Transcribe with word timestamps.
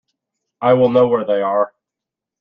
I 0.61 0.73
will 0.73 0.89
know 0.89 1.07
where 1.07 1.23
they 1.25 1.43
are. 1.43 1.75